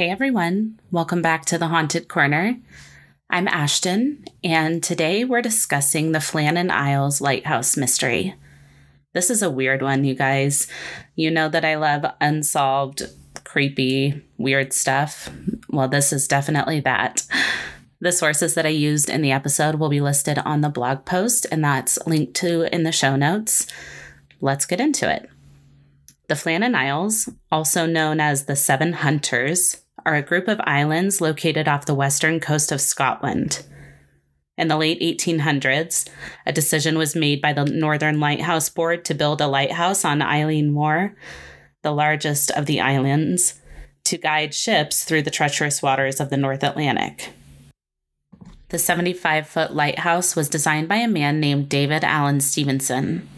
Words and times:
Hey 0.00 0.08
everyone, 0.08 0.80
welcome 0.90 1.20
back 1.20 1.44
to 1.44 1.58
the 1.58 1.68
Haunted 1.68 2.08
Corner. 2.08 2.58
I'm 3.28 3.46
Ashton, 3.46 4.24
and 4.42 4.82
today 4.82 5.24
we're 5.24 5.42
discussing 5.42 6.12
the 6.12 6.20
Flannan 6.20 6.70
Isles 6.70 7.20
Lighthouse 7.20 7.76
Mystery. 7.76 8.34
This 9.12 9.28
is 9.28 9.42
a 9.42 9.50
weird 9.50 9.82
one, 9.82 10.04
you 10.04 10.14
guys. 10.14 10.68
You 11.16 11.30
know 11.30 11.50
that 11.50 11.66
I 11.66 11.74
love 11.74 12.06
unsolved, 12.18 13.02
creepy, 13.44 14.24
weird 14.38 14.72
stuff. 14.72 15.28
Well, 15.68 15.88
this 15.88 16.14
is 16.14 16.26
definitely 16.26 16.80
that. 16.80 17.26
The 18.00 18.10
sources 18.10 18.54
that 18.54 18.64
I 18.64 18.70
used 18.70 19.10
in 19.10 19.20
the 19.20 19.32
episode 19.32 19.74
will 19.74 19.90
be 19.90 20.00
listed 20.00 20.38
on 20.38 20.62
the 20.62 20.70
blog 20.70 21.04
post, 21.04 21.46
and 21.52 21.62
that's 21.62 21.98
linked 22.06 22.32
to 22.36 22.74
in 22.74 22.84
the 22.84 22.90
show 22.90 23.16
notes. 23.16 23.66
Let's 24.40 24.64
get 24.64 24.80
into 24.80 25.14
it. 25.14 25.28
The 26.28 26.36
Flannan 26.36 26.74
Isles, 26.74 27.28
also 27.52 27.84
known 27.84 28.18
as 28.18 28.46
the 28.46 28.56
Seven 28.56 28.94
Hunters, 28.94 29.82
are 30.04 30.14
a 30.14 30.22
group 30.22 30.48
of 30.48 30.60
islands 30.64 31.20
located 31.20 31.68
off 31.68 31.86
the 31.86 31.94
western 31.94 32.40
coast 32.40 32.72
of 32.72 32.80
Scotland. 32.80 33.64
In 34.56 34.68
the 34.68 34.76
late 34.76 35.00
1800s, 35.00 36.08
a 36.44 36.52
decision 36.52 36.98
was 36.98 37.16
made 37.16 37.40
by 37.40 37.52
the 37.52 37.64
Northern 37.64 38.20
Lighthouse 38.20 38.68
Board 38.68 39.04
to 39.06 39.14
build 39.14 39.40
a 39.40 39.46
lighthouse 39.46 40.04
on 40.04 40.20
Eilean 40.20 40.70
Mor, 40.70 41.14
the 41.82 41.92
largest 41.92 42.50
of 42.50 42.66
the 42.66 42.80
islands, 42.80 43.60
to 44.04 44.18
guide 44.18 44.52
ships 44.52 45.04
through 45.04 45.22
the 45.22 45.30
treacherous 45.30 45.82
waters 45.82 46.20
of 46.20 46.30
the 46.30 46.36
North 46.36 46.62
Atlantic. 46.62 47.32
The 48.68 48.78
75 48.78 49.48
foot 49.48 49.74
lighthouse 49.74 50.36
was 50.36 50.48
designed 50.48 50.88
by 50.88 50.96
a 50.96 51.08
man 51.08 51.40
named 51.40 51.68
David 51.68 52.04
Alan 52.04 52.40
Stevenson. 52.40 53.28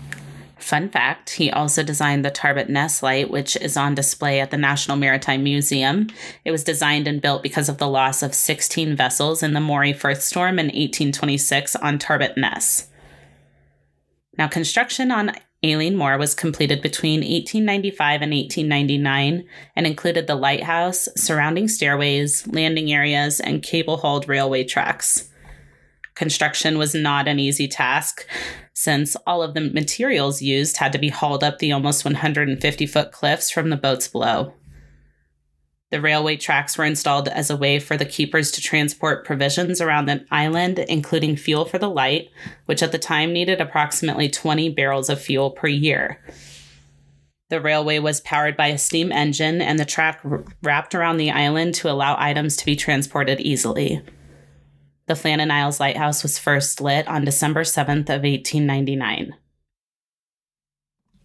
Fun 0.63 0.89
fact, 0.89 1.31
he 1.31 1.51
also 1.51 1.83
designed 1.83 2.25
the 2.25 2.31
Tarbat 2.31 2.69
Ness 2.69 3.03
light, 3.03 3.31
which 3.31 3.57
is 3.57 3.77
on 3.77 3.97
display 3.97 4.39
at 4.39 4.53
the 4.53 4.57
National 4.57 4.97
Maritime 4.97 5.43
Museum. 5.43 6.07
It 6.45 6.53
was 6.53 6.63
designed 6.63 7.09
and 7.09 7.21
built 7.21 7.43
because 7.43 7.69
of 7.69 7.79
the 7.79 7.89
loss 7.89 8.23
of 8.23 8.33
16 8.33 8.95
vessels 8.95 9.43
in 9.43 9.55
the 9.55 9.61
Moray 9.61 9.93
Firth 9.93 10.23
storm 10.23 10.61
in 10.61 10.67
1826 10.67 11.75
on 11.77 11.99
Tarbat 11.99 12.37
Ness. 12.37 12.89
Now, 14.39 14.47
construction 14.47 15.11
on 15.11 15.33
Eilean 15.65 15.97
Mor 15.97 16.17
was 16.17 16.33
completed 16.33 16.81
between 16.81 17.21
1895 17.21 18.23
and 18.23 18.33
1899 18.33 19.45
and 19.75 19.87
included 19.87 20.29
the 20.29 20.37
lighthouse, 20.37 21.09
surrounding 21.17 21.67
stairways, 21.67 22.47
landing 22.47 22.93
areas, 22.93 23.41
and 23.41 23.65
cable 23.65 23.97
hauled 23.97 24.29
railway 24.29 24.63
tracks. 24.63 25.29
Construction 26.15 26.79
was 26.79 26.95
not 26.95 27.27
an 27.29 27.39
easy 27.39 27.67
task 27.67 28.27
since 28.75 29.17
all 29.27 29.43
of 29.43 29.55
the 29.55 29.61
materials 29.61 30.43
used 30.43 30.79
had 30.79 30.93
to 30.93 30.99
be 30.99 31.09
hauled 31.09 31.45
up 31.45 31.59
the 31.59 31.73
almost 31.73 32.05
150 32.05 32.87
foot 32.87 33.13
cliffs 33.13 33.51
from 33.51 33.71
the 33.71 33.77
boats 33.77 34.09
below. 34.09 34.55
The 35.91 36.01
railway 36.01 36.37
tracks 36.37 36.79
were 36.79 36.87
installed 36.87 37.29
as 37.29 37.51
a 37.51 37.57
way 37.57 37.79
for 37.79 37.99
the 37.99 38.07
keepers 38.07 38.51
to 38.53 38.63
transport 38.63 39.27
provisions 39.27 39.79
around 39.79 40.07
the 40.07 40.25
island, 40.31 40.79
including 40.79 41.37
fuel 41.37 41.67
for 41.67 41.79
the 41.79 41.91
light, 41.91 42.31
which 42.65 42.83
at 42.83 42.93
the 42.93 42.99
time 42.99 43.35
needed 43.35 43.61
approximately 43.61 44.31
20 44.31 44.71
barrels 44.71 45.11
of 45.11 45.21
fuel 45.21 45.51
per 45.51 45.69
year. 45.69 46.19
The 47.51 47.61
railway 47.61 47.99
was 47.99 48.23
powered 48.23 48.57
by 48.57 48.69
a 48.69 48.79
steam 48.79 49.13
engine, 49.13 49.61
and 49.61 49.79
the 49.79 49.85
track 49.85 50.23
wrapped 50.63 50.95
around 50.95 51.19
the 51.19 51.31
island 51.31 51.75
to 51.75 51.91
allow 51.91 52.17
items 52.19 52.57
to 52.57 52.65
be 52.65 52.75
transported 52.75 53.39
easily. 53.41 54.01
The 55.13 55.19
Flannan 55.19 55.51
Isles 55.51 55.79
Lighthouse 55.79 56.23
was 56.23 56.39
first 56.39 56.81
lit 56.81 57.07
on 57.07 57.27
December 57.27 57.65
7th 57.65 58.09
of 58.09 58.23
1899. 58.23 59.35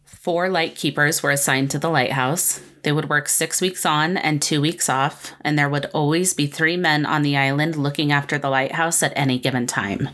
Four 0.03 0.49
light 0.49 0.75
keepers 0.75 1.23
were 1.23 1.31
assigned 1.31 1.71
to 1.71 1.79
the 1.79 1.89
lighthouse. 1.89 2.59
They 2.83 2.91
would 2.91 3.07
work 3.07 3.29
six 3.29 3.61
weeks 3.61 3.85
on 3.85 4.17
and 4.17 4.41
two 4.41 4.59
weeks 4.59 4.89
off, 4.89 5.31
and 5.39 5.57
there 5.57 5.69
would 5.69 5.85
always 5.93 6.33
be 6.33 6.47
three 6.47 6.75
men 6.75 7.05
on 7.05 7.21
the 7.21 7.37
island 7.37 7.77
looking 7.77 8.11
after 8.11 8.37
the 8.37 8.49
lighthouse 8.49 9.01
at 9.03 9.13
any 9.15 9.39
given 9.39 9.65
time. 9.65 10.09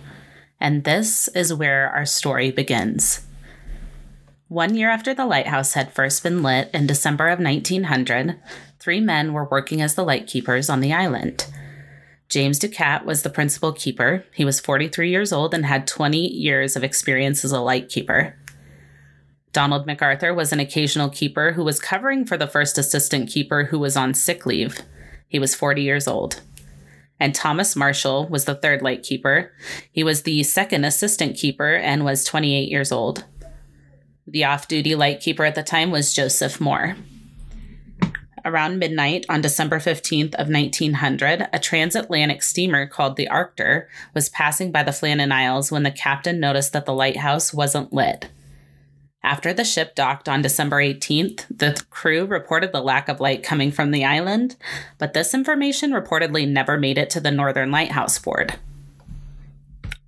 And 0.59 0.83
this 0.83 1.27
is 1.29 1.51
where 1.51 1.89
our 1.89 2.05
story 2.05 2.51
begins. 2.51 3.25
One 4.49 4.75
year 4.75 4.91
after 4.91 5.15
the 5.15 5.25
lighthouse 5.25 5.73
had 5.73 5.91
first 5.91 6.21
been 6.21 6.43
lit 6.43 6.69
in 6.75 6.85
December 6.85 7.29
of 7.29 7.39
1900, 7.39 8.39
three 8.77 8.99
men 8.99 9.33
were 9.33 9.45
working 9.45 9.81
as 9.81 9.95
the 9.95 10.05
light 10.05 10.27
keepers 10.27 10.69
on 10.69 10.79
the 10.79 10.93
island. 10.93 11.47
James 12.33 12.57
Ducat 12.57 13.05
was 13.05 13.21
the 13.21 13.29
principal 13.29 13.71
keeper. 13.71 14.25
He 14.33 14.43
was 14.43 14.59
43 14.59 15.11
years 15.11 15.31
old 15.31 15.53
and 15.53 15.67
had 15.67 15.85
20 15.85 16.17
years 16.17 16.75
of 16.75 16.83
experience 16.83 17.45
as 17.45 17.51
a 17.51 17.61
light 17.61 17.89
keeper. 17.89 18.35
Donald 19.51 19.85
MacArthur 19.85 20.33
was 20.33 20.51
an 20.51 20.59
occasional 20.59 21.09
keeper 21.09 21.51
who 21.51 21.63
was 21.63 21.79
covering 21.79 22.25
for 22.25 22.35
the 22.35 22.47
first 22.47 22.79
assistant 22.79 23.29
keeper 23.29 23.65
who 23.65 23.77
was 23.77 23.95
on 23.95 24.15
sick 24.15 24.47
leave. 24.47 24.81
He 25.27 25.37
was 25.37 25.53
40 25.53 25.83
years 25.83 26.07
old. 26.07 26.41
And 27.19 27.35
Thomas 27.35 27.75
Marshall 27.75 28.27
was 28.27 28.45
the 28.45 28.55
third 28.55 28.81
light 28.81 29.03
keeper. 29.03 29.51
He 29.91 30.03
was 30.03 30.23
the 30.23 30.41
second 30.41 30.85
assistant 30.85 31.37
keeper 31.37 31.75
and 31.75 32.03
was 32.03 32.25
28 32.25 32.67
years 32.67 32.91
old. 32.91 33.25
The 34.25 34.43
off 34.43 34.67
duty 34.67 34.95
light 34.95 35.19
keeper 35.19 35.45
at 35.45 35.53
the 35.53 35.61
time 35.61 35.91
was 35.91 36.15
Joseph 36.15 36.59
Moore. 36.59 36.95
Around 38.45 38.77
midnight 38.77 39.25
on 39.29 39.41
December 39.41 39.79
15th 39.79 40.35
of 40.35 40.49
1900, 40.49 41.47
a 41.53 41.59
transatlantic 41.59 42.43
steamer 42.43 42.85
called 42.85 43.15
the 43.15 43.29
Archtor 43.29 43.87
was 44.13 44.27
passing 44.27 44.71
by 44.71 44.83
the 44.83 44.91
Flannan 44.91 45.31
Isles 45.31 45.71
when 45.71 45.83
the 45.83 45.91
captain 45.91 46.41
noticed 46.41 46.73
that 46.73 46.85
the 46.85 46.93
lighthouse 46.93 47.53
wasn't 47.53 47.93
lit. 47.93 48.29
After 49.23 49.53
the 49.53 49.63
ship 49.63 49.95
docked 49.95 50.27
on 50.27 50.41
December 50.41 50.77
18th, 50.77 51.45
the 51.49 51.81
crew 51.89 52.25
reported 52.25 52.73
the 52.73 52.81
lack 52.81 53.07
of 53.07 53.21
light 53.21 53.41
coming 53.41 53.71
from 53.71 53.91
the 53.91 54.03
island, 54.03 54.57
but 54.97 55.13
this 55.13 55.33
information 55.33 55.91
reportedly 55.91 56.45
never 56.45 56.77
made 56.77 56.97
it 56.97 57.09
to 57.11 57.21
the 57.21 57.31
Northern 57.31 57.71
Lighthouse 57.71 58.19
Board. 58.19 58.55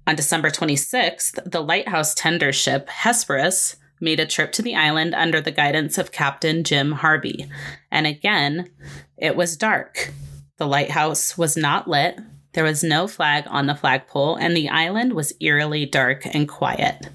On 0.06 0.16
December 0.16 0.50
26th, 0.50 1.50
the 1.50 1.62
lighthouse 1.62 2.14
tender 2.14 2.52
ship 2.52 2.90
Hesperus 2.90 3.78
made 4.00 4.20
a 4.20 4.26
trip 4.26 4.52
to 4.54 4.62
the 4.62 4.76
island 4.76 5.16
under 5.16 5.42
the 5.42 5.52
guidance 5.52 5.98
of 5.98 6.12
Captain 6.12 6.64
Jim 6.64 6.94
Harvey. 6.94 7.50
And 7.92 8.06
again, 8.06 8.70
it 9.18 9.36
was 9.36 9.58
dark. 9.58 10.12
The 10.58 10.68
lighthouse 10.68 11.38
was 11.38 11.58
not 11.58 11.88
lit, 11.88 12.20
there 12.56 12.64
was 12.64 12.86
no 12.86 13.06
flag 13.06 13.44
on 13.48 13.68
the 13.68 13.76
flagpole, 13.76 14.38
and 14.38 14.56
the 14.56 14.70
island 14.70 15.12
was 15.12 15.34
eerily 15.42 15.86
dark 15.86 16.26
and 16.26 16.48
quiet. 16.48 17.10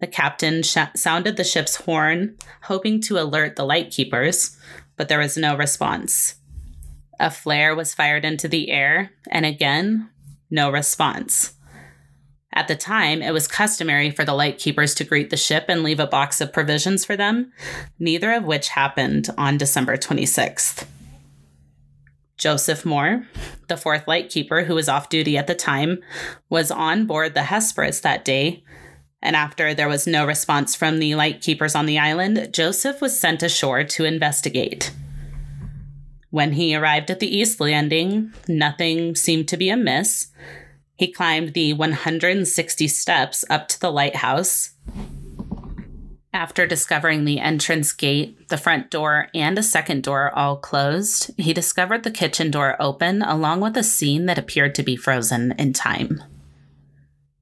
The 0.00 0.08
captain 0.08 0.64
sh- 0.64 0.78
sounded 0.96 1.36
the 1.36 1.44
ship's 1.44 1.76
horn, 1.76 2.36
hoping 2.62 3.00
to 3.02 3.20
alert 3.20 3.54
the 3.54 3.64
lightkeepers, 3.64 4.58
but 4.96 5.08
there 5.08 5.20
was 5.20 5.36
no 5.36 5.56
response. 5.56 6.34
A 7.20 7.30
flare 7.30 7.76
was 7.76 7.94
fired 7.94 8.24
into 8.24 8.48
the 8.48 8.72
air, 8.72 9.12
and 9.30 9.46
again, 9.46 10.10
no 10.50 10.70
response. 10.70 11.54
At 12.56 12.68
the 12.68 12.74
time, 12.74 13.20
it 13.20 13.34
was 13.34 13.46
customary 13.46 14.10
for 14.10 14.24
the 14.24 14.32
lightkeepers 14.32 14.94
to 14.94 15.04
greet 15.04 15.28
the 15.28 15.36
ship 15.36 15.66
and 15.68 15.82
leave 15.82 16.00
a 16.00 16.06
box 16.06 16.40
of 16.40 16.54
provisions 16.54 17.04
for 17.04 17.14
them, 17.14 17.52
neither 17.98 18.32
of 18.32 18.44
which 18.44 18.68
happened 18.68 19.28
on 19.36 19.58
December 19.58 19.98
26th. 19.98 20.86
Joseph 22.38 22.86
Moore, 22.86 23.26
the 23.68 23.76
fourth 23.76 24.08
lightkeeper 24.08 24.64
who 24.64 24.74
was 24.74 24.88
off 24.88 25.10
duty 25.10 25.36
at 25.36 25.46
the 25.46 25.54
time, 25.54 25.98
was 26.48 26.70
on 26.70 27.04
board 27.04 27.34
the 27.34 27.42
Hesperus 27.42 28.00
that 28.00 28.24
day. 28.24 28.64
And 29.20 29.36
after 29.36 29.74
there 29.74 29.88
was 29.88 30.06
no 30.06 30.26
response 30.26 30.74
from 30.74 30.98
the 30.98 31.14
lightkeepers 31.14 31.74
on 31.74 31.84
the 31.84 31.98
island, 31.98 32.48
Joseph 32.52 33.02
was 33.02 33.20
sent 33.20 33.42
ashore 33.42 33.84
to 33.84 34.04
investigate. 34.06 34.94
When 36.30 36.52
he 36.52 36.74
arrived 36.74 37.10
at 37.10 37.20
the 37.20 37.36
East 37.36 37.60
Landing, 37.60 38.32
nothing 38.48 39.14
seemed 39.14 39.46
to 39.48 39.58
be 39.58 39.68
amiss, 39.68 40.28
he 40.96 41.12
climbed 41.12 41.52
the 41.52 41.72
160 41.72 42.88
steps 42.88 43.44
up 43.50 43.68
to 43.68 43.80
the 43.80 43.90
lighthouse. 43.90 44.70
After 46.32 46.66
discovering 46.66 47.24
the 47.24 47.40
entrance 47.40 47.92
gate, 47.92 48.48
the 48.48 48.58
front 48.58 48.90
door, 48.90 49.28
and 49.34 49.58
a 49.58 49.62
second 49.62 50.02
door 50.02 50.30
all 50.36 50.56
closed, 50.56 51.30
he 51.38 51.54
discovered 51.54 52.02
the 52.02 52.10
kitchen 52.10 52.50
door 52.50 52.76
open 52.78 53.22
along 53.22 53.60
with 53.60 53.76
a 53.76 53.82
scene 53.82 54.26
that 54.26 54.38
appeared 54.38 54.74
to 54.74 54.82
be 54.82 54.96
frozen 54.96 55.54
in 55.58 55.72
time. 55.72 56.22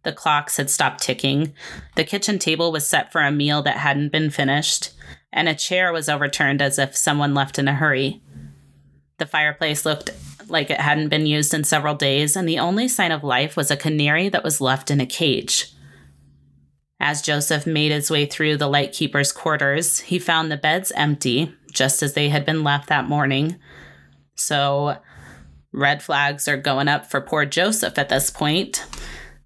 The 0.04 0.12
clocks 0.12 0.58
had 0.58 0.70
stopped 0.70 1.02
ticking, 1.02 1.54
the 1.96 2.04
kitchen 2.04 2.38
table 2.38 2.70
was 2.70 2.86
set 2.86 3.10
for 3.10 3.22
a 3.22 3.32
meal 3.32 3.62
that 3.62 3.78
hadn't 3.78 4.12
been 4.12 4.30
finished, 4.30 4.92
and 5.32 5.48
a 5.48 5.54
chair 5.54 5.92
was 5.92 6.08
overturned 6.08 6.62
as 6.62 6.78
if 6.78 6.96
someone 6.96 7.34
left 7.34 7.58
in 7.58 7.66
a 7.66 7.74
hurry. 7.74 8.22
The 9.18 9.26
fireplace 9.26 9.84
looked 9.84 10.10
like 10.48 10.70
it 10.70 10.80
hadn't 10.80 11.08
been 11.08 11.26
used 11.26 11.54
in 11.54 11.64
several 11.64 11.94
days, 11.94 12.36
and 12.36 12.48
the 12.48 12.58
only 12.58 12.88
sign 12.88 13.12
of 13.12 13.24
life 13.24 13.56
was 13.56 13.70
a 13.70 13.76
canary 13.76 14.28
that 14.28 14.44
was 14.44 14.60
left 14.60 14.90
in 14.90 15.00
a 15.00 15.06
cage. 15.06 15.72
As 17.00 17.22
Joseph 17.22 17.66
made 17.66 17.92
his 17.92 18.10
way 18.10 18.24
through 18.24 18.56
the 18.56 18.68
lightkeeper's 18.68 19.32
quarters, 19.32 20.00
he 20.00 20.18
found 20.18 20.50
the 20.50 20.56
beds 20.56 20.92
empty, 20.92 21.54
just 21.72 22.02
as 22.02 22.14
they 22.14 22.28
had 22.28 22.46
been 22.46 22.64
left 22.64 22.88
that 22.88 23.08
morning. 23.08 23.56
So, 24.36 24.96
red 25.72 26.02
flags 26.02 26.48
are 26.48 26.56
going 26.56 26.88
up 26.88 27.06
for 27.06 27.20
poor 27.20 27.44
Joseph 27.44 27.98
at 27.98 28.08
this 28.08 28.30
point, 28.30 28.84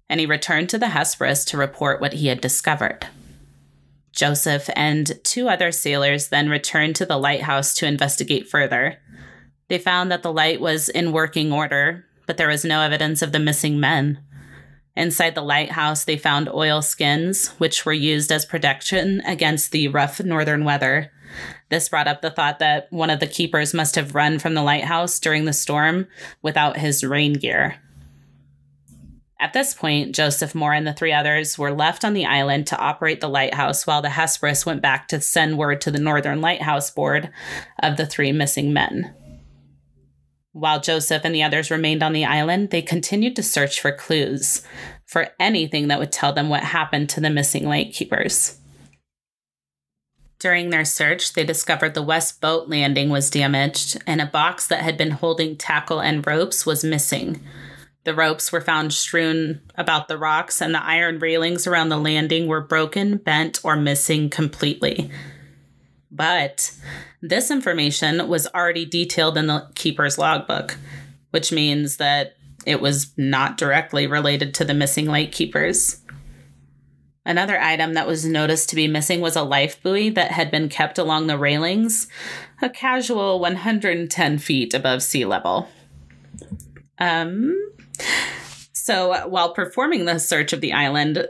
and 0.09 0.19
he 0.19 0.25
returned 0.25 0.69
to 0.69 0.77
the 0.77 0.89
Hesperus 0.89 1.43
to 1.45 1.57
report 1.57 1.99
what 1.99 2.13
he 2.13 2.27
had 2.27 2.39
discovered. 2.39 3.07
Joseph 4.11 4.69
and 4.75 5.19
two 5.23 5.49
other 5.49 5.71
sailors 5.71 6.29
then 6.29 6.49
returned 6.49 6.95
to 6.97 7.05
the 7.05 7.17
lighthouse 7.17 7.73
to 7.75 7.87
investigate 7.87 8.49
further. 8.49 8.97
They 9.69 9.77
found 9.77 10.11
that 10.11 10.23
the 10.23 10.33
light 10.33 10.59
was 10.59 10.89
in 10.89 11.11
working 11.11 11.53
order, 11.53 12.05
but 12.25 12.37
there 12.37 12.47
was 12.47 12.65
no 12.65 12.81
evidence 12.81 13.21
of 13.21 13.31
the 13.31 13.39
missing 13.39 13.79
men. 13.79 14.19
Inside 14.95 15.35
the 15.35 15.41
lighthouse, 15.41 16.03
they 16.03 16.17
found 16.17 16.49
oil 16.49 16.81
skins, 16.81 17.49
which 17.59 17.85
were 17.85 17.93
used 17.93 18.31
as 18.31 18.45
protection 18.45 19.21
against 19.25 19.71
the 19.71 19.87
rough 19.87 20.19
northern 20.19 20.65
weather. 20.65 21.11
This 21.69 21.87
brought 21.87 22.07
up 22.07 22.21
the 22.21 22.31
thought 22.31 22.59
that 22.59 22.91
one 22.91 23.09
of 23.09 23.19
the 23.19 23.27
keepers 23.27 23.73
must 23.73 23.95
have 23.95 24.15
run 24.15 24.39
from 24.39 24.55
the 24.55 24.63
lighthouse 24.63 25.19
during 25.19 25.45
the 25.45 25.53
storm 25.53 26.07
without 26.41 26.77
his 26.77 27.03
rain 27.03 27.33
gear. 27.33 27.77
At 29.39 29.53
this 29.53 29.73
point, 29.73 30.13
Joseph 30.13 30.53
Moore 30.53 30.73
and 30.73 30.85
the 30.85 30.93
three 30.93 31.13
others 31.13 31.57
were 31.57 31.71
left 31.71 32.03
on 32.03 32.13
the 32.13 32.25
island 32.25 32.67
to 32.67 32.77
operate 32.77 33.21
the 33.21 33.29
lighthouse 33.29 33.87
while 33.87 34.01
the 34.01 34.09
Hesperus 34.09 34.65
went 34.65 34.81
back 34.81 35.07
to 35.09 35.21
send 35.21 35.57
word 35.57 35.79
to 35.81 35.91
the 35.91 35.99
Northern 35.99 36.41
Lighthouse 36.41 36.91
Board 36.91 37.29
of 37.81 37.95
the 37.95 38.05
three 38.05 38.33
missing 38.33 38.73
men. 38.73 39.15
While 40.51 40.81
Joseph 40.81 41.23
and 41.23 41.33
the 41.33 41.43
others 41.43 41.69
remained 41.69 42.01
on 42.01 42.13
the 42.13 42.25
island, 42.25 42.71
they 42.71 42.81
continued 42.81 43.35
to 43.35 43.43
search 43.43 43.79
for 43.79 43.91
clues, 43.91 44.63
for 45.05 45.29
anything 45.39 45.87
that 45.87 45.99
would 45.99 46.11
tell 46.11 46.33
them 46.33 46.49
what 46.49 46.63
happened 46.63 47.09
to 47.09 47.21
the 47.21 47.29
missing 47.29 47.67
lightkeepers. 47.67 48.57
During 50.39 50.69
their 50.69 50.85
search, 50.85 51.33
they 51.33 51.43
discovered 51.43 51.93
the 51.93 52.01
west 52.01 52.39
boat 52.39 52.69
landing 52.69 53.09
was 53.09 53.29
damaged 53.29 54.01
and 54.07 54.21
a 54.21 54.25
box 54.25 54.65
that 54.67 54.81
had 54.81 54.97
been 54.97 55.11
holding 55.11 55.57
tackle 55.57 55.99
and 55.99 56.25
ropes 56.25 56.65
was 56.65 56.83
missing. 56.83 57.41
The 58.05 58.15
ropes 58.15 58.51
were 58.51 58.61
found 58.61 58.93
strewn 58.93 59.61
about 59.75 60.07
the 60.07 60.17
rocks, 60.17 60.61
and 60.61 60.73
the 60.73 60.83
iron 60.83 61.19
railings 61.19 61.67
around 61.67 61.89
the 61.89 61.97
landing 61.97 62.47
were 62.47 62.61
broken, 62.61 63.17
bent, 63.17 63.59
or 63.63 63.75
missing 63.75 64.29
completely. 64.29 65.11
But 66.11 66.71
this 67.21 67.51
information 67.51 68.27
was 68.27 68.47
already 68.47 68.85
detailed 68.85 69.37
in 69.37 69.47
the 69.47 69.67
keeper's 69.75 70.17
logbook, 70.17 70.77
which 71.31 71.51
means 71.51 71.97
that 71.97 72.35
it 72.65 72.81
was 72.81 73.13
not 73.17 73.57
directly 73.57 74.07
related 74.07 74.53
to 74.55 74.65
the 74.65 74.73
missing 74.73 75.05
lightkeepers. 75.05 76.01
Another 77.25 77.59
item 77.59 77.93
that 77.93 78.07
was 78.07 78.25
noticed 78.25 78.69
to 78.69 78.75
be 78.75 78.87
missing 78.87 79.21
was 79.21 79.35
a 79.35 79.43
life 79.43 79.81
buoy 79.83 80.09
that 80.09 80.31
had 80.31 80.49
been 80.49 80.67
kept 80.67 80.97
along 80.97 81.27
the 81.27 81.37
railings, 81.37 82.07
a 82.61 82.69
casual 82.69 83.39
110 83.39 84.37
feet 84.39 84.73
above 84.73 85.03
sea 85.03 85.25
level. 85.25 85.69
Um, 86.97 87.55
so 88.73 89.27
while 89.27 89.53
performing 89.53 90.05
the 90.05 90.17
search 90.17 90.53
of 90.53 90.61
the 90.61 90.73
island, 90.73 91.27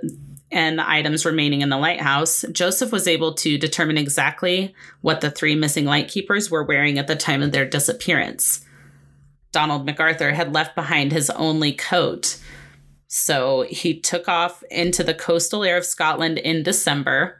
and 0.52 0.80
the 0.80 0.90
items 0.90 1.26
remaining 1.26 1.62
in 1.62 1.70
the 1.70 1.78
lighthouse, 1.78 2.44
Joseph 2.52 2.92
was 2.92 3.08
able 3.08 3.34
to 3.36 3.58
determine 3.58 3.98
exactly 3.98 4.74
what 5.02 5.22
the 5.22 5.30
three 5.30 5.56
missing 5.56 5.86
lightkeepers 5.86 6.50
were 6.50 6.64
wearing 6.64 6.98
at 6.98 7.08
the 7.08 7.16
time 7.16 7.42
of 7.42 7.52
their 7.52 7.68
disappearance. 7.68 8.66
Donald 9.52 9.86
MacArthur 9.86 10.32
had 10.32 10.54
left 10.54 10.76
behind 10.76 11.12
his 11.12 11.30
only 11.32 11.72
coat. 11.72 12.38
So 13.08 13.66
he 13.70 14.00
took 14.00 14.28
off 14.28 14.64
into 14.70 15.04
the 15.04 15.16
coastal 15.16 15.64
air 15.64 15.78
of 15.78 15.86
Scotland 15.86 16.38
in 16.38 16.64
December 16.64 17.40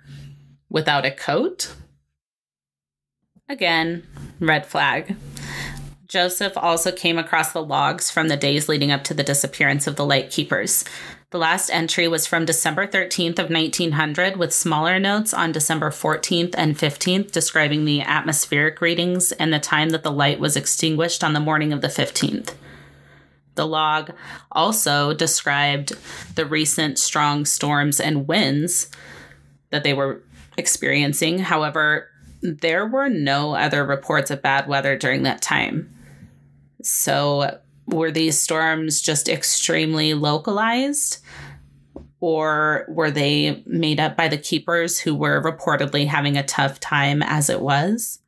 without 0.70 1.06
a 1.06 1.12
coat. 1.12 1.76
Again, 3.48 4.04
red 4.40 4.66
flag. 4.66 5.16
Joseph 6.08 6.54
also 6.58 6.92
came 6.92 7.20
across 7.20 7.52
the 7.52 7.64
logs 7.64 8.10
from 8.10 8.28
the 8.28 8.38
days 8.38 8.68
leading 8.68 8.92
up 8.92 9.04
to 9.06 9.14
the 9.14 9.24
disappearance 9.24 9.86
of 9.86 9.96
the 9.96 10.06
lightkeepers. 10.06 10.84
The 11.32 11.38
last 11.38 11.70
entry 11.70 12.08
was 12.08 12.26
from 12.26 12.46
December 12.46 12.88
13th 12.88 13.38
of 13.38 13.52
1900 13.52 14.36
with 14.38 14.52
smaller 14.52 14.98
notes 14.98 15.32
on 15.32 15.52
December 15.52 15.92
14th 15.92 16.56
and 16.58 16.76
15th 16.76 17.32
describing 17.32 17.86
the 17.86 18.02
atmospheric 18.02 18.82
readings 18.82 19.32
and 19.34 19.54
the 19.54 19.60
time 19.60 19.92
that 19.92 20.02
the 20.02 20.12
light 20.12 20.40
was 20.40 20.56
extinguished 20.56 21.24
on 21.24 21.34
the 21.34 21.40
morning 21.40 21.72
of 21.72 21.82
the 21.82 21.88
15th. 21.88 22.56
The 23.54 23.68
log 23.68 24.12
also 24.52 25.14
described 25.14 25.96
the 26.34 26.48
recent 26.48 26.98
strong 26.98 27.46
storms 27.46 28.00
and 28.00 28.28
winds 28.28 28.90
that 29.70 29.84
they 29.84 29.94
were 29.94 30.24
experiencing. 30.58 31.38
However, 31.38 32.10
there 32.42 32.88
were 32.88 33.10
no 33.10 33.54
other 33.54 33.86
reports 33.86 34.32
of 34.32 34.42
bad 34.42 34.68
weather 34.68 34.98
during 34.98 35.24
that 35.24 35.44
time. 35.44 35.94
So, 36.82 37.60
were 37.92 38.12
these 38.12 38.40
storms 38.40 39.02
just 39.02 39.30
extremely 39.30 40.14
localized? 40.14 41.20
Or 42.22 42.86
were 42.90 43.12
they 43.12 43.64
made 43.66 44.00
up 44.00 44.18
by 44.18 44.28
the 44.28 44.38
keepers 44.38 45.00
who 45.00 45.16
were 45.16 45.42
reportedly 45.42 46.08
having 46.08 46.38
a 46.38 46.44
tough 46.44 46.80
time 46.80 47.24
as 47.24 47.50
it 47.50 47.62
was? 47.62 48.20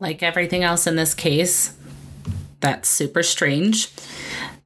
Like 0.00 0.22
everything 0.22 0.64
else 0.64 0.86
in 0.86 0.96
this 0.96 1.14
case, 1.14 1.74
that's 2.60 2.88
super 2.88 3.22
strange. 3.22 3.90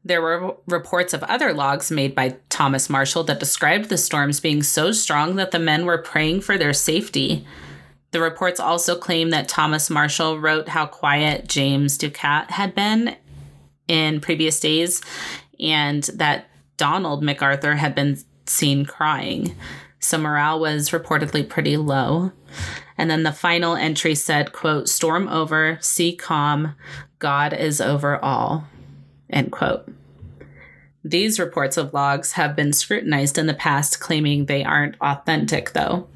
There 0.02 0.22
were 0.22 0.56
reports 0.66 1.12
of 1.12 1.22
other 1.24 1.52
logs 1.52 1.90
made 1.90 2.14
by 2.14 2.36
Thomas 2.48 2.88
Marshall 2.88 3.24
that 3.24 3.40
described 3.40 3.88
the 3.88 3.98
storms 3.98 4.40
being 4.40 4.62
so 4.62 4.92
strong 4.92 5.36
that 5.36 5.50
the 5.50 5.58
men 5.58 5.84
were 5.84 5.98
praying 5.98 6.42
for 6.42 6.56
their 6.56 6.72
safety. 6.72 7.46
The 8.12 8.20
reports 8.20 8.60
also 8.60 8.96
claim 8.96 9.30
that 9.30 9.48
Thomas 9.48 9.90
Marshall 9.90 10.38
wrote 10.38 10.68
how 10.68 10.86
quiet 10.86 11.48
James 11.48 11.98
Ducat 11.98 12.52
had 12.52 12.74
been 12.74 13.16
in 13.88 14.20
previous 14.20 14.58
days 14.60 15.02
and 15.60 16.04
that 16.14 16.48
Donald 16.76 17.22
MacArthur 17.22 17.76
had 17.76 17.94
been 17.94 18.18
seen 18.46 18.84
crying. 18.84 19.56
So 19.98 20.18
morale 20.18 20.60
was 20.60 20.90
reportedly 20.90 21.48
pretty 21.48 21.76
low. 21.76 22.32
And 22.98 23.10
then 23.10 23.22
the 23.22 23.32
final 23.32 23.74
entry 23.74 24.14
said, 24.14 24.52
quote, 24.52 24.88
storm 24.88 25.28
over, 25.28 25.78
sea 25.80 26.14
calm, 26.14 26.74
God 27.18 27.52
is 27.52 27.80
over 27.80 28.22
all, 28.22 28.66
end 29.30 29.52
quote. 29.52 29.88
These 31.04 31.38
reports 31.38 31.76
of 31.76 31.94
logs 31.94 32.32
have 32.32 32.56
been 32.56 32.72
scrutinized 32.72 33.38
in 33.38 33.46
the 33.46 33.54
past, 33.54 34.00
claiming 34.00 34.46
they 34.46 34.64
aren't 34.64 35.00
authentic, 35.00 35.72
though. 35.72 36.08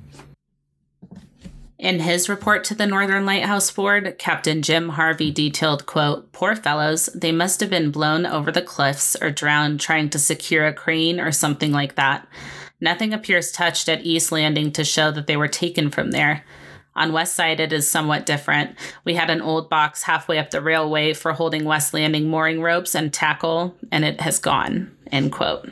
In 1.81 2.01
his 2.01 2.29
report 2.29 2.65
to 2.65 2.75
the 2.75 2.87
Northern 2.87 3.25
Lighthouse 3.25 3.71
Board, 3.71 4.17
Captain 4.19 4.61
Jim 4.61 4.91
Harvey 4.91 5.31
detailed, 5.31 5.87
quote, 5.87 6.31
Poor 6.31 6.55
fellows, 6.55 7.07
they 7.15 7.33
must 7.33 7.59
have 7.61 7.71
been 7.71 7.91
blown 7.91 8.27
over 8.27 8.53
the 8.53 8.61
cliffs 8.61 9.17
or 9.17 9.31
drowned 9.31 9.81
trying 9.81 10.11
to 10.11 10.19
secure 10.19 10.67
a 10.67 10.75
crane 10.75 11.19
or 11.19 11.33
something 11.33 11.73
like 11.73 11.95
that. 11.95 12.29
Nothing 12.83 13.15
appears 13.15 13.51
touched 13.51 13.89
at 13.89 14.05
East 14.05 14.31
Landing 14.31 14.73
to 14.73 14.85
show 14.85 15.11
that 15.11 15.27
they 15.27 15.39
were 15.39 15.49
taken 15.49 15.91
from 15.91 16.11
there. 16.11 16.45
On 16.97 17.15
West 17.15 17.35
Side, 17.35 17.61
it 17.61 17.73
is 17.73 17.89
somewhat 17.89 18.27
different. 18.27 18.77
We 19.05 19.15
had 19.15 19.31
an 19.31 19.41
old 19.41 19.71
box 19.71 20.03
halfway 20.03 20.39
up 20.39 20.51
the 20.51 20.61
railway 20.61 21.15
for 21.15 21.33
holding 21.33 21.65
West 21.65 21.95
Landing 21.95 22.29
mooring 22.29 22.61
ropes 22.61 22.95
and 22.95 23.11
tackle, 23.11 23.75
and 23.91 24.05
it 24.05 24.21
has 24.21 24.39
gone. 24.39 24.95
End 25.11 25.33
quote. 25.33 25.71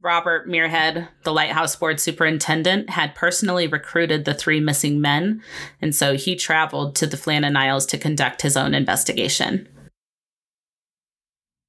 Robert 0.00 0.48
Muirhead, 0.48 1.08
the 1.24 1.32
lighthouse 1.32 1.74
board 1.74 1.98
superintendent, 1.98 2.90
had 2.90 3.16
personally 3.16 3.66
recruited 3.66 4.24
the 4.24 4.34
three 4.34 4.60
missing 4.60 5.00
men, 5.00 5.42
and 5.82 5.94
so 5.94 6.16
he 6.16 6.36
traveled 6.36 6.94
to 6.96 7.06
the 7.06 7.16
Flannan 7.16 7.56
Isles 7.56 7.84
to 7.86 7.98
conduct 7.98 8.42
his 8.42 8.56
own 8.56 8.74
investigation. 8.74 9.68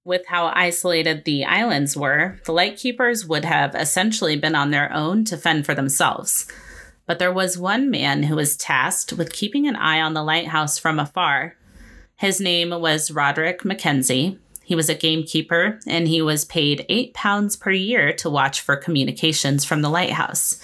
With 0.06 0.28
how 0.28 0.52
isolated 0.56 1.26
the 1.26 1.44
islands 1.46 1.98
were, 1.98 2.40
the 2.46 2.52
lightkeepers 2.52 3.26
would 3.26 3.46
have 3.46 3.74
essentially 3.76 4.36
been 4.36 4.56
on 4.56 4.72
their 4.72 4.94
own 4.94 5.26
to 5.26 5.38
fend 5.38 5.66
for 5.66 5.74
themselves. 5.74 6.48
But 7.08 7.18
there 7.18 7.34
was 7.34 7.58
one 7.58 7.90
man 7.90 8.24
who 8.24 8.36
was 8.36 8.56
tasked 8.56 9.14
with 9.14 9.34
keeping 9.34 9.68
an 9.68 9.76
eye 9.76 10.00
on 10.00 10.14
the 10.14 10.24
lighthouse 10.24 10.78
from 10.78 11.00
afar. 11.00 11.56
His 12.16 12.40
name 12.40 12.70
was 12.70 13.12
Roderick 13.12 13.66
Mackenzie, 13.66 14.38
he 14.70 14.76
was 14.76 14.88
a 14.88 14.94
gamekeeper 14.94 15.80
and 15.88 16.08
he 16.08 16.22
was 16.22 16.46
paid 16.46 16.86
eight 16.90 17.12
pounds 17.16 17.56
per 17.56 17.72
year 17.72 18.14
to 18.14 18.30
watch 18.30 18.62
for 18.62 18.76
communications 18.76 19.66
from 19.66 19.82
the 19.82 19.90
lighthouse. 19.90 20.62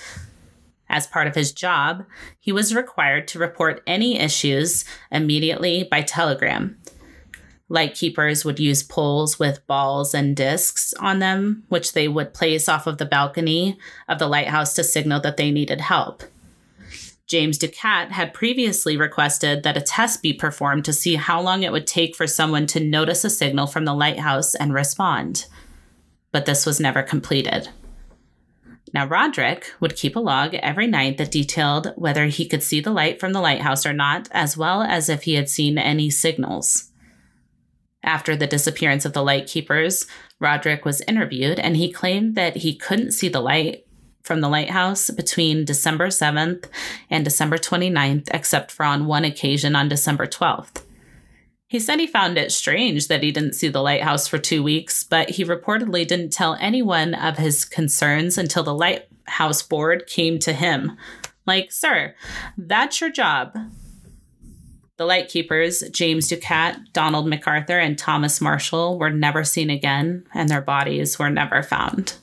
As 0.87 1.07
part 1.07 1.25
of 1.25 1.33
his 1.33 1.51
job, 1.51 2.05
he 2.39 2.51
was 2.51 2.75
required 2.75 3.27
to 3.29 3.39
report 3.39 3.81
any 3.87 4.19
issues 4.19 4.85
immediately 5.11 5.87
by 5.89 6.03
telegram. 6.03 6.77
Lightkeepers 7.67 8.45
would 8.45 8.59
use 8.59 8.83
poles 8.83 9.39
with 9.39 9.65
balls 9.65 10.13
and 10.13 10.35
discs 10.35 10.93
on 10.99 11.17
them, 11.17 11.63
which 11.69 11.93
they 11.93 12.07
would 12.07 12.35
place 12.35 12.69
off 12.69 12.85
of 12.85 12.99
the 12.99 13.07
balcony 13.07 13.75
of 14.07 14.19
the 14.19 14.27
lighthouse 14.27 14.75
to 14.75 14.83
signal 14.83 15.19
that 15.21 15.37
they 15.37 15.49
needed 15.49 15.81
help. 15.81 16.21
James 17.27 17.57
Ducat 17.57 18.11
had 18.11 18.33
previously 18.33 18.97
requested 18.97 19.63
that 19.63 19.77
a 19.77 19.81
test 19.81 20.21
be 20.21 20.31
performed 20.31 20.85
to 20.85 20.93
see 20.93 21.15
how 21.15 21.41
long 21.41 21.63
it 21.63 21.71
would 21.71 21.87
take 21.87 22.15
for 22.15 22.27
someone 22.27 22.67
to 22.67 22.79
notice 22.79 23.25
a 23.25 23.29
signal 23.29 23.65
from 23.65 23.85
the 23.85 23.95
lighthouse 23.95 24.53
and 24.53 24.73
respond. 24.73 25.47
But 26.31 26.45
this 26.45 26.65
was 26.65 26.79
never 26.79 27.01
completed. 27.01 27.69
Now, 28.93 29.07
Roderick 29.07 29.73
would 29.79 29.95
keep 29.95 30.15
a 30.15 30.19
log 30.19 30.53
every 30.55 30.87
night 30.87 31.17
that 31.17 31.31
detailed 31.31 31.93
whether 31.95 32.27
he 32.27 32.47
could 32.47 32.61
see 32.61 32.79
the 32.79 32.91
light 32.91 33.19
from 33.19 33.33
the 33.33 33.41
lighthouse 33.41 33.85
or 33.85 33.93
not, 33.93 34.29
as 34.31 34.55
well 34.55 34.83
as 34.83 35.09
if 35.09 35.23
he 35.23 35.33
had 35.33 35.49
seen 35.49 35.77
any 35.77 36.09
signals. 36.11 36.91
After 38.03 38.35
the 38.35 38.45
disappearance 38.45 39.03
of 39.03 39.13
the 39.13 39.23
lightkeepers, 39.23 40.05
Roderick 40.39 40.85
was 40.85 41.01
interviewed 41.07 41.59
and 41.59 41.75
he 41.75 41.91
claimed 41.91 42.35
that 42.35 42.57
he 42.57 42.75
couldn't 42.75 43.13
see 43.13 43.27
the 43.27 43.41
light 43.41 43.84
from 44.25 44.41
the 44.41 44.49
lighthouse 44.49 45.11
between 45.11 45.65
December 45.65 46.07
7th 46.07 46.65
and 47.09 47.23
December 47.23 47.57
29th, 47.57 48.27
except 48.33 48.71
for 48.71 48.83
on 48.83 49.05
one 49.05 49.23
occasion 49.23 49.75
on 49.75 49.87
December 49.87 50.25
12th. 50.25 50.81
He 51.67 51.79
said 51.79 51.99
he 51.99 52.07
found 52.07 52.37
it 52.37 52.51
strange 52.51 53.07
that 53.07 53.21
he 53.21 53.31
didn't 53.31 53.53
see 53.53 53.67
the 53.67 53.81
lighthouse 53.81 54.27
for 54.27 54.37
two 54.37 54.63
weeks, 54.63 55.03
but 55.03 55.31
he 55.31 55.45
reportedly 55.45 56.07
didn't 56.07 56.33
tell 56.33 56.57
anyone 56.59 57.13
of 57.13 57.37
his 57.37 57.65
concerns 57.65 58.37
until 58.37 58.63
the 58.63 58.73
lighthouse 58.73 59.61
board 59.61 60.07
came 60.07 60.39
to 60.39 60.53
him. 60.53 60.97
Like, 61.45 61.71
sir, 61.71 62.15
that's 62.57 63.01
your 63.01 63.11
job. 63.11 63.55
The 64.97 65.05
lightkeepers, 65.05 65.83
James 65.89 66.29
Ducat, 66.29 66.93
Donald 66.93 67.27
MacArthur, 67.27 67.77
and 67.77 67.97
Thomas 67.97 68.39
Marshall, 68.39 68.97
were 68.97 69.09
never 69.09 69.43
seen 69.43 69.69
again, 69.69 70.25
and 70.33 70.47
their 70.47 70.61
bodies 70.61 71.19
were 71.19 71.29
never 71.29 71.61
found. 71.61 72.15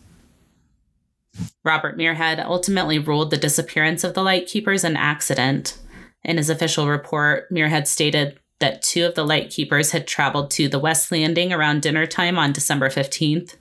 Robert 1.64 1.96
Muirhead 1.96 2.44
ultimately 2.44 2.98
ruled 2.98 3.30
the 3.30 3.36
disappearance 3.36 4.04
of 4.04 4.14
the 4.14 4.22
lightkeepers 4.22 4.84
an 4.84 4.96
accident. 4.96 5.78
In 6.24 6.36
his 6.36 6.50
official 6.50 6.88
report, 6.88 7.50
Muirhead 7.50 7.86
stated 7.86 8.38
that 8.60 8.82
two 8.82 9.04
of 9.04 9.14
the 9.14 9.24
lightkeepers 9.24 9.90
had 9.90 10.06
traveled 10.06 10.50
to 10.52 10.68
the 10.68 10.78
West 10.78 11.10
Landing 11.10 11.52
around 11.52 11.82
dinner 11.82 12.06
time 12.06 12.38
on 12.38 12.52
December 12.52 12.88
15th. 12.88 13.56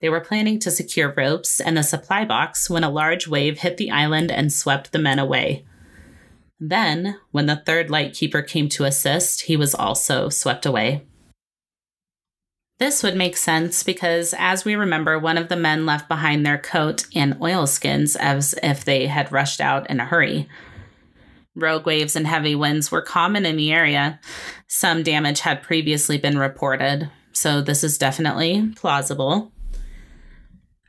They 0.00 0.08
were 0.08 0.20
planning 0.20 0.58
to 0.60 0.70
secure 0.70 1.14
ropes 1.16 1.60
and 1.60 1.76
the 1.76 1.82
supply 1.82 2.24
box 2.24 2.68
when 2.68 2.84
a 2.84 2.90
large 2.90 3.28
wave 3.28 3.60
hit 3.60 3.76
the 3.76 3.90
island 3.90 4.30
and 4.30 4.52
swept 4.52 4.92
the 4.92 4.98
men 4.98 5.18
away. 5.18 5.64
Then, 6.58 7.18
when 7.30 7.46
the 7.46 7.62
third 7.64 7.90
lightkeeper 7.90 8.42
came 8.42 8.68
to 8.70 8.84
assist, 8.84 9.42
he 9.42 9.56
was 9.56 9.74
also 9.74 10.28
swept 10.28 10.66
away. 10.66 11.06
This 12.78 13.02
would 13.02 13.16
make 13.16 13.38
sense 13.38 13.82
because, 13.82 14.34
as 14.36 14.66
we 14.66 14.74
remember, 14.74 15.18
one 15.18 15.38
of 15.38 15.48
the 15.48 15.56
men 15.56 15.86
left 15.86 16.08
behind 16.08 16.44
their 16.44 16.58
coat 16.58 17.06
and 17.14 17.40
oilskins 17.40 18.16
as 18.16 18.54
if 18.62 18.84
they 18.84 19.06
had 19.06 19.32
rushed 19.32 19.62
out 19.62 19.88
in 19.88 19.98
a 19.98 20.04
hurry. 20.04 20.46
Rogue 21.54 21.86
waves 21.86 22.14
and 22.16 22.26
heavy 22.26 22.54
winds 22.54 22.92
were 22.92 23.00
common 23.00 23.46
in 23.46 23.56
the 23.56 23.72
area. 23.72 24.20
Some 24.66 25.02
damage 25.02 25.40
had 25.40 25.62
previously 25.62 26.18
been 26.18 26.36
reported, 26.36 27.10
so 27.32 27.62
this 27.62 27.82
is 27.82 27.96
definitely 27.96 28.72
plausible. 28.76 29.52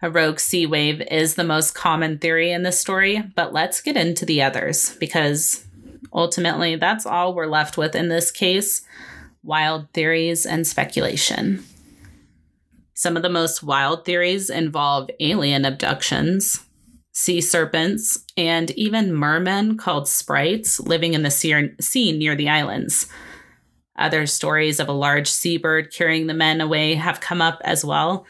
A 0.02 0.12
rogue 0.12 0.40
sea 0.40 0.66
wave 0.66 1.02
is 1.10 1.36
the 1.36 1.46
most 1.46 1.74
common 1.74 2.20
theory 2.20 2.52
in 2.52 2.64
this 2.64 2.78
story, 2.78 3.24
but 3.34 3.54
let's 3.54 3.80
get 3.80 3.96
into 3.96 4.26
the 4.26 4.42
others 4.42 4.98
because 5.00 5.66
ultimately 6.12 6.76
that's 6.76 7.06
all 7.06 7.34
we're 7.34 7.48
left 7.48 7.78
with 7.78 7.96
in 7.96 8.10
this 8.10 8.30
case 8.30 8.82
wild 9.42 9.90
theories 9.94 10.46
and 10.46 10.68
speculation. 10.68 11.64
Some 12.98 13.16
of 13.16 13.22
the 13.22 13.30
most 13.30 13.62
wild 13.62 14.06
theories 14.06 14.50
involve 14.50 15.12
alien 15.20 15.66
abductions, 15.66 16.66
sea 17.12 17.42
serpents, 17.42 18.26
and 18.36 18.72
even 18.72 19.14
mermen 19.14 19.78
called 19.78 20.08
sprites 20.08 20.80
living 20.80 21.14
in 21.14 21.22
the 21.22 21.30
sea 21.30 22.12
near 22.12 22.36
the 22.36 22.50
islands. 22.50 23.06
Other 24.00 24.26
stories 24.26 24.80
of 24.80 24.90
a 24.90 24.94
large 24.94 25.30
seabird 25.30 25.94
carrying 25.94 26.26
the 26.26 26.34
men 26.34 26.60
away 26.60 26.96
have 26.96 27.22
come 27.22 27.40
up 27.40 27.62
as 27.64 27.86
well. 27.86 28.26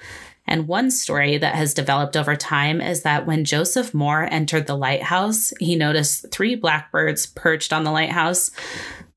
And 0.45 0.67
one 0.67 0.91
story 0.91 1.38
that 1.38 1.55
has 1.55 1.74
developed 1.74 2.17
over 2.17 2.36
time 2.36 2.81
is 2.81 3.03
that 3.03 3.25
when 3.25 3.45
Joseph 3.45 3.93
Moore 3.93 4.27
entered 4.29 4.67
the 4.67 4.75
lighthouse, 4.75 5.53
he 5.62 5.77
noticed 5.77 6.29
three 6.29 6.55
blackbirds 6.55 7.25
perched 7.25 7.71
on 7.71 7.86
the 7.86 7.91
lighthouse 7.91 8.51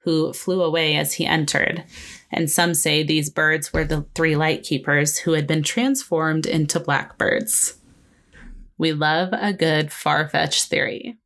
who 0.05 0.33
flew 0.33 0.63
away 0.63 0.95
as 0.95 1.15
he 1.15 1.27
entered. 1.27 1.83
And 2.31 2.51
some 2.51 2.75
say 2.75 3.03
these 3.03 3.31
birds 3.31 3.73
were 3.73 3.85
the 3.85 4.07
three 4.15 4.37
lightkeepers 4.37 5.19
who 5.19 5.33
had 5.33 5.47
been 5.47 5.63
transformed 5.63 6.47
into 6.47 6.79
blackbirds. 6.79 7.79
We 8.79 8.93
love 8.93 9.31
a 9.33 9.53
good 9.53 9.93
far 9.93 10.29
fetched 10.29 10.67
theory. 10.69 11.19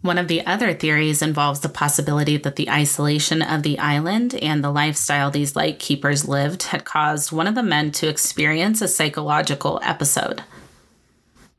One 0.00 0.18
of 0.18 0.28
the 0.28 0.46
other 0.46 0.74
theories 0.74 1.22
involves 1.22 1.60
the 1.60 1.68
possibility 1.68 2.36
that 2.36 2.56
the 2.56 2.70
isolation 2.70 3.42
of 3.42 3.62
the 3.62 3.78
island 3.78 4.34
and 4.36 4.62
the 4.62 4.70
lifestyle 4.70 5.30
these 5.30 5.56
light 5.56 5.78
keepers 5.78 6.28
lived 6.28 6.64
had 6.64 6.84
caused 6.84 7.32
one 7.32 7.46
of 7.48 7.56
the 7.56 7.64
men 7.64 7.90
to 7.92 8.08
experience 8.08 8.80
a 8.80 8.88
psychological 8.88 9.80
episode. 9.82 10.44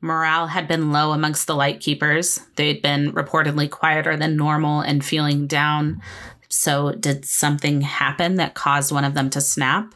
Morale 0.02 0.48
had 0.48 0.68
been 0.68 0.94
low 0.94 1.12
amongst 1.12 1.48
the 1.48 1.56
light 1.56 1.82
keepers. 1.82 2.40
They'd 2.56 2.82
been 2.82 3.12
reportedly 3.12 3.70
quieter 3.70 4.16
than 4.16 4.38
normal 4.38 4.80
and 4.80 5.04
feeling 5.04 5.46
down. 5.46 6.02
So, 6.50 6.94
did 6.94 7.26
something 7.26 7.82
happen 7.82 8.36
that 8.36 8.56
caused 8.56 8.92
one 8.92 9.06
of 9.06 9.14
them 9.14 9.30
to 9.32 9.42
snap? 9.42 9.94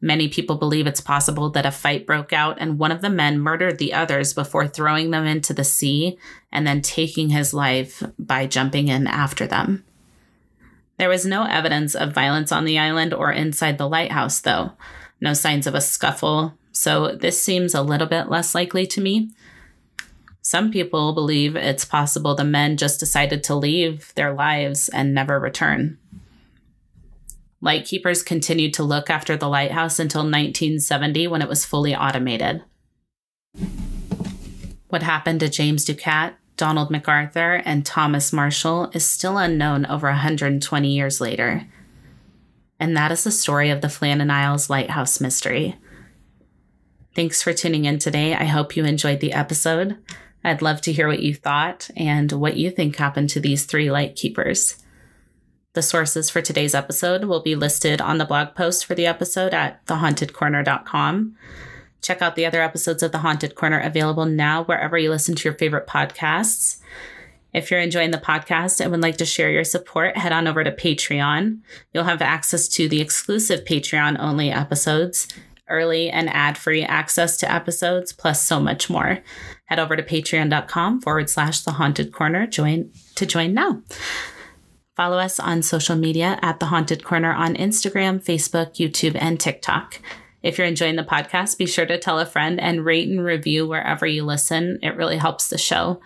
Many 0.00 0.28
people 0.28 0.56
believe 0.56 0.86
it's 0.86 1.00
possible 1.00 1.50
that 1.50 1.66
a 1.66 1.70
fight 1.70 2.06
broke 2.06 2.32
out 2.32 2.56
and 2.58 2.78
one 2.78 2.92
of 2.92 3.02
the 3.02 3.10
men 3.10 3.38
murdered 3.38 3.78
the 3.78 3.92
others 3.92 4.32
before 4.32 4.66
throwing 4.66 5.10
them 5.10 5.26
into 5.26 5.52
the 5.52 5.64
sea 5.64 6.16
and 6.50 6.66
then 6.66 6.80
taking 6.80 7.30
his 7.30 7.52
life 7.52 8.02
by 8.18 8.46
jumping 8.46 8.88
in 8.88 9.06
after 9.06 9.46
them. 9.46 9.84
There 10.98 11.08
was 11.08 11.26
no 11.26 11.44
evidence 11.44 11.94
of 11.94 12.12
violence 12.12 12.52
on 12.52 12.64
the 12.64 12.78
island 12.78 13.12
or 13.12 13.32
inside 13.32 13.76
the 13.76 13.88
lighthouse, 13.88 14.40
though. 14.40 14.72
No 15.20 15.34
signs 15.34 15.66
of 15.66 15.74
a 15.74 15.80
scuffle, 15.80 16.54
so 16.72 17.16
this 17.16 17.40
seems 17.40 17.74
a 17.74 17.82
little 17.82 18.06
bit 18.06 18.30
less 18.30 18.54
likely 18.54 18.86
to 18.86 19.00
me. 19.00 19.30
Some 20.42 20.70
people 20.70 21.12
believe 21.12 21.54
it's 21.54 21.84
possible 21.84 22.34
the 22.34 22.44
men 22.44 22.76
just 22.76 22.98
decided 22.98 23.42
to 23.44 23.54
leave 23.54 24.12
their 24.14 24.32
lives 24.32 24.88
and 24.88 25.14
never 25.14 25.38
return. 25.38 25.98
Lightkeepers 27.60 28.22
continued 28.22 28.72
to 28.74 28.82
look 28.82 29.10
after 29.10 29.36
the 29.36 29.48
lighthouse 29.48 29.98
until 29.98 30.22
1970 30.22 31.26
when 31.28 31.42
it 31.42 31.48
was 31.48 31.66
fully 31.66 31.94
automated. 31.94 32.62
What 34.88 35.02
happened 35.02 35.40
to 35.40 35.48
James 35.48 35.84
Ducat, 35.84 36.36
Donald 36.56 36.90
MacArthur, 36.90 37.62
and 37.64 37.84
Thomas 37.84 38.32
Marshall 38.32 38.90
is 38.94 39.04
still 39.04 39.36
unknown 39.36 39.84
over 39.86 40.08
120 40.08 40.88
years 40.88 41.20
later. 41.20 41.66
And 42.78 42.96
that 42.96 43.12
is 43.12 43.24
the 43.24 43.30
story 43.30 43.68
of 43.68 43.82
the 43.82 43.88
Flannan 43.88 44.30
Isles 44.30 44.70
Lighthouse 44.70 45.20
Mystery. 45.20 45.76
Thanks 47.14 47.42
for 47.42 47.52
tuning 47.52 47.84
in 47.84 47.98
today. 47.98 48.34
I 48.34 48.44
hope 48.44 48.74
you 48.74 48.86
enjoyed 48.86 49.20
the 49.20 49.34
episode. 49.34 49.98
I'd 50.42 50.62
love 50.62 50.80
to 50.82 50.92
hear 50.92 51.06
what 51.06 51.22
you 51.22 51.34
thought 51.34 51.90
and 51.96 52.32
what 52.32 52.56
you 52.56 52.70
think 52.70 52.96
happened 52.96 53.30
to 53.30 53.40
these 53.40 53.64
three 53.64 53.90
lightkeepers. 53.90 54.82
The 55.74 55.82
sources 55.82 56.30
for 56.30 56.42
today's 56.42 56.74
episode 56.74 57.24
will 57.24 57.42
be 57.42 57.54
listed 57.54 58.00
on 58.00 58.18
the 58.18 58.24
blog 58.24 58.54
post 58.54 58.84
for 58.84 58.94
the 58.94 59.06
episode 59.06 59.54
at 59.54 59.84
thehauntedcorner.com. 59.86 61.36
Check 62.02 62.22
out 62.22 62.34
the 62.34 62.46
other 62.46 62.62
episodes 62.62 63.02
of 63.02 63.12
The 63.12 63.18
Haunted 63.18 63.54
Corner 63.54 63.78
available 63.78 64.24
now 64.24 64.64
wherever 64.64 64.98
you 64.98 65.10
listen 65.10 65.34
to 65.36 65.44
your 65.44 65.56
favorite 65.56 65.86
podcasts. 65.86 66.80
If 67.52 67.70
you're 67.70 67.80
enjoying 67.80 68.10
the 68.10 68.18
podcast 68.18 68.80
and 68.80 68.90
would 68.90 69.02
like 69.02 69.16
to 69.18 69.26
share 69.26 69.50
your 69.50 69.64
support, 69.64 70.16
head 70.16 70.32
on 70.32 70.46
over 70.46 70.64
to 70.64 70.72
Patreon. 70.72 71.60
You'll 71.92 72.04
have 72.04 72.22
access 72.22 72.68
to 72.68 72.88
the 72.88 73.00
exclusive 73.00 73.64
Patreon 73.64 74.18
only 74.18 74.50
episodes, 74.50 75.28
early 75.70 76.10
and 76.10 76.28
ad 76.28 76.58
free 76.58 76.82
access 76.82 77.36
to 77.38 77.52
episodes, 77.52 78.12
plus 78.12 78.42
so 78.42 78.60
much 78.60 78.90
more. 78.90 79.20
Head 79.66 79.78
over 79.78 79.96
to 79.96 80.02
patreon.com 80.02 81.00
forward 81.00 81.30
slash 81.30 81.60
the 81.60 81.72
haunted 81.72 82.12
corner 82.12 82.46
join 82.46 82.90
to 83.14 83.24
join 83.24 83.54
now. 83.54 83.82
Follow 84.96 85.18
us 85.18 85.40
on 85.40 85.62
social 85.62 85.96
media 85.96 86.38
at 86.42 86.60
The 86.60 86.66
Haunted 86.66 87.04
Corner 87.04 87.32
on 87.32 87.54
Instagram, 87.54 88.22
Facebook, 88.22 88.74
YouTube, 88.74 89.16
and 89.18 89.40
TikTok. 89.40 90.00
If 90.42 90.58
you're 90.58 90.66
enjoying 90.66 90.96
the 90.96 91.04
podcast, 91.04 91.58
be 91.58 91.66
sure 91.66 91.86
to 91.86 91.98
tell 91.98 92.18
a 92.18 92.26
friend 92.26 92.60
and 92.60 92.84
rate 92.84 93.08
and 93.08 93.24
review 93.24 93.66
wherever 93.66 94.06
you 94.06 94.24
listen. 94.24 94.78
It 94.82 94.96
really 94.96 95.16
helps 95.16 95.48
the 95.48 95.56
show. 95.56 96.00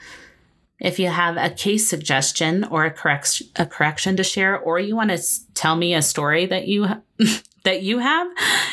If 0.81 0.99
you 0.99 1.09
have 1.09 1.37
a 1.37 1.51
case 1.51 1.89
suggestion 1.89 2.65
or 2.65 2.85
a, 2.85 3.21
a 3.57 3.67
correction 3.67 4.17
to 4.17 4.25
share, 4.25 4.59
or 4.59 4.79
you 4.79 4.97
want 4.97 5.11
to 5.11 5.53
tell 5.55 5.77
me 5.77 5.95
a 5.95 6.03
story 6.03 6.47
that 6.47 6.69
you 6.69 6.87
that 7.65 7.83
you 7.83 7.99
have, 7.99 8.29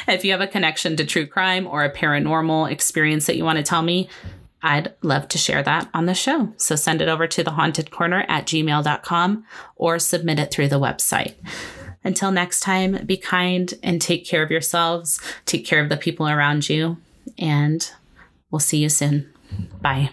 if 0.07 0.24
you 0.24 0.31
have 0.31 0.41
a 0.41 0.48
connection 0.48 0.95
to 0.98 1.05
true 1.05 1.25
crime 1.25 1.65
or 1.65 1.83
a 1.83 1.93
paranormal 1.93 2.71
experience 2.71 3.25
that 3.25 3.38
you 3.38 3.43
want 3.43 3.57
to 3.57 3.63
tell 3.63 3.81
me, 3.81 4.07
I'd 4.62 4.93
love 5.01 5.27
to 5.29 5.38
share 5.38 5.63
that 5.63 5.89
on 5.93 6.05
the 6.05 6.13
show. 6.13 6.53
So 6.57 6.75
send 6.75 7.01
it 7.01 7.10
over 7.10 7.27
to 7.27 7.43
thehauntedcorner 7.43 8.25
at 8.29 8.45
gmail.com 8.45 9.45
or 9.75 10.00
submit 10.00 10.39
it 10.39 10.51
through 10.51 10.67
the 10.67 10.79
website. 10.79 11.33
Until 12.03 12.31
next 12.31 12.62
time, 12.62 13.05
be 13.05 13.17
kind 13.17 13.74
and 13.83 14.01
take 14.01 14.25
care 14.25 14.43
of 14.43 14.51
yourselves, 14.51 15.19
take 15.45 15.65
care 15.65 15.81
of 15.81 15.89
the 15.89 15.98
people 15.98 16.27
around 16.27 16.69
you, 16.69 16.98
and 17.38 17.91
we'll 18.50 18.60
see 18.60 18.77
you 18.77 18.89
soon. 18.89 19.31
Bye. 19.81 20.12